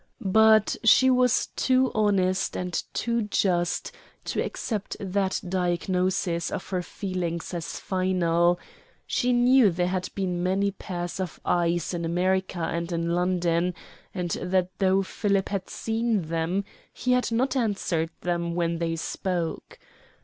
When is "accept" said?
4.43-4.97